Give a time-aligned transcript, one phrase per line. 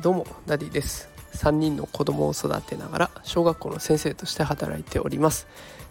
[0.00, 1.08] どうもダディです。
[1.34, 5.46] 3人の子供を育てながら小学校の先生として働いております。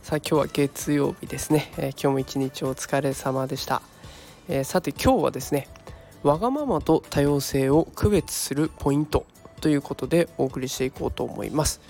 [0.08, 3.82] さあ今日は月曜日ですね、えー、今日も一日お疲れ様でした、
[4.48, 5.68] えー、さて今日はですね
[6.24, 9.26] わがままと多様性を区別するポイント
[9.60, 11.82] ということでお送りしていこうと思います、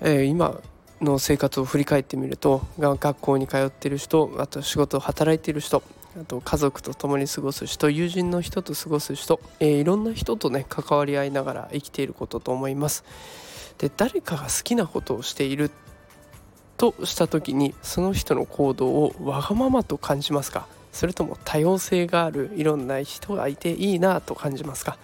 [0.00, 0.60] えー、今
[1.00, 5.84] の生活を振り返ってみると学校に通っている人あと仕事を働いている人
[6.20, 13.04] あと家族と共に過ごす人友人の人と過ごす人、えー、いろんな人とね関わり合いながら生きていることと思います。
[13.78, 15.70] で誰かが好きなことをしている
[16.76, 20.66] とした時にその人の行動をわがままと感じますか？
[20.92, 24.98] それとも多様性があるいろんな人がいていいなと感じますか、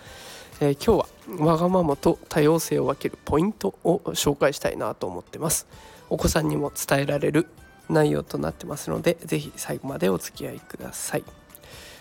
[0.61, 5.69] えー、今日はわがままと多様性を分けるポイントを紹介したいなと思ってます。
[6.11, 7.47] お子さんにも伝えられる
[7.89, 11.25] 内容となってますので是非最後までお付き合いください。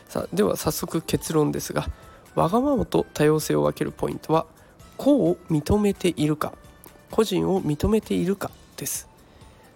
[0.08, 1.88] さあでは早速結論ですが
[2.36, 4.46] わがままと多様性を分けるポイントは
[4.98, 6.54] 個を認めているか
[7.10, 9.08] 個人を認めているかです。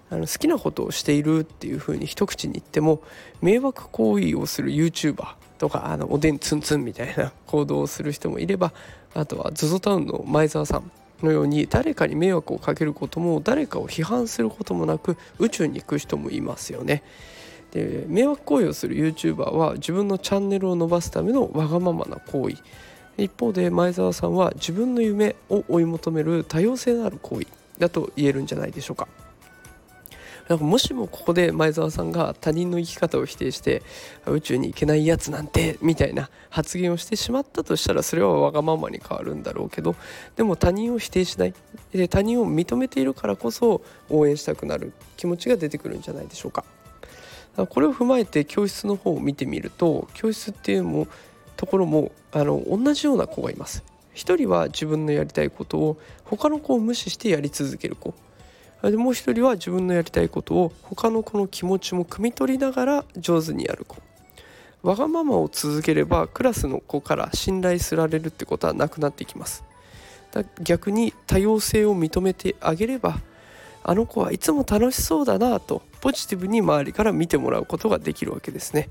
[0.09, 3.01] あの好きなことをしているっていうふうに一口に言っても
[3.41, 8.71] 迷惑行為をする YouTuber とかあのおでんツンツンみたいな行動をする人もいれば
[9.13, 17.03] あとは ZOZO タウンの前澤さんのように誰かに迷惑をかけることも誰かを批判することもなく宇宙に行く人もいますよね。
[17.71, 22.55] で迷惑行為をする YouTuber は自分のチャンネルを伸ばすためのわがままな行為
[23.17, 27.47] 一方で前澤さんは自分の夢を追い求める多様性のある行為
[27.79, 29.07] だと言えるんじゃないでしょうか。
[30.47, 33.83] なんかもしもここで前澤さんが他人の生き方を否定して
[34.25, 39.95] 宇宙に行けないやつなんてみたいな発言をしてしまったとしたらそれはわがままに変わるんだろうけど
[40.35, 41.53] でも他人を否定しない
[41.91, 46.63] で他人を認めているからこそ応援したくなる気持ちが出てくるんじゃないでしょうか。
[47.69, 51.07] これを踏まえて教室の方を見てみると教室っていうのも
[51.55, 53.83] ところもあの同じような子がいます。
[54.13, 58.13] 一人は自分のやりたいことを他の子を無視してやり続ける子
[58.83, 63.97] でもう一人は自分のやりたいことを他の子の気持ちも汲み取りながら上手にやる子。
[64.83, 69.63] わがままを続ければクラスの子から信頼すられるってことはなくなってきます。
[70.61, 73.19] 逆に多様性を認めてあげれば
[73.83, 78.89] あの子はいつも楽しそうだなとポジティブに周りから見てもらうことができるわけですね、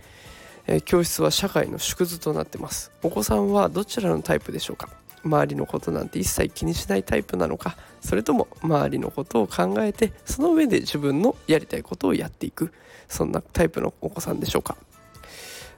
[0.67, 2.91] えー、教室は社会の縮図となってます。
[3.03, 4.89] お子さんはどちらのタイプでしょうか？
[5.27, 12.73] 周りのことなんて一切気にしないタイプなのかそれとも周りのことを考えてその上で自分のやりたいことをやっていく
[13.09, 14.77] そんなタイプのお子さんでしょうか。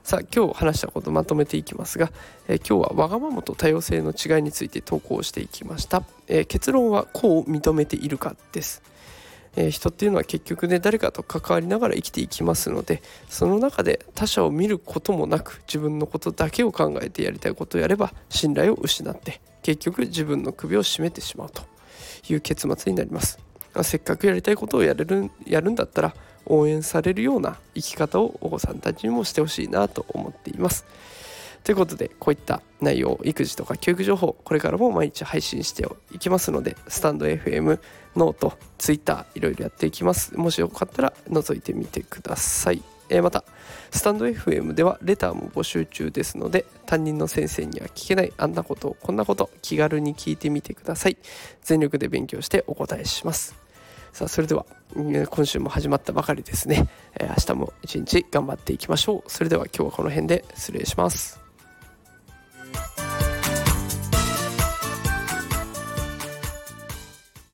[0.03, 2.11] さあ今日話したことまとめていきますが、
[2.47, 8.81] えー、今日はわがままと多様性の違いについて投稿していきました、えー、結論はこう認めているかです。
[9.61, 21.63] え、人っていうのは結局ね誰かと関わりながら生きていきますのでその中で他者を見ることもなく自分のことだけを考えてやりたいことをやれば信頼を失って結局自分の首を絞めてしまうと
[22.29, 23.37] いう結末になります。
[23.83, 26.15] せっかくやりたいことをやれるやるんだったら
[26.45, 30.85] 応援されるような生き方をお子さんたちにもしてほしいなと思っています。
[31.63, 37.79] ということでこういった内容育児とか教育情報これからも毎日配信していきますのでスタンド FM
[38.15, 40.37] ノートツイッターいろいろやっていきます。
[40.37, 43.43] もしよかったら覗いてみてください、え、また
[43.91, 51.17] スタンド FM ではレターも募集中ですので担任の先生には聞けないあんなことこんなこと気軽に聞いてみてください。
[51.61, 53.55] 全力で勉強してお答えします。
[54.11, 54.65] さあそれでは
[54.95, 56.87] 今週も始まったばかりですね、
[57.19, 59.29] 明日も一日頑張っていきましょう。
[59.29, 61.48] それでは今日はこの辺で失礼します。